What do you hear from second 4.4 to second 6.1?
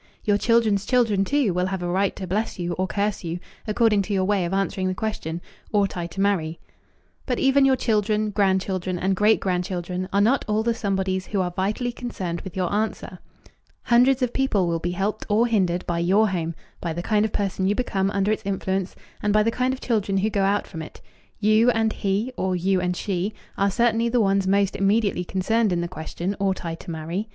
of answering the question, "Ought I